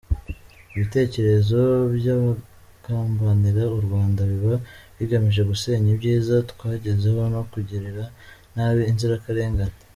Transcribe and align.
Ibitekerezo 0.73 1.59
by’ 1.95 2.07
abagambanira 2.15 3.63
u 3.77 3.79
Rwanda 3.85 4.21
biba 4.31 4.55
bigamije 4.97 5.41
gusenya 5.51 5.87
ibyiza 5.95 6.35
twagezeho 6.51 7.21
no 7.33 7.41
kugirira 7.51 8.03
nabi 8.55 8.81
inzirakarengane. 8.91 9.75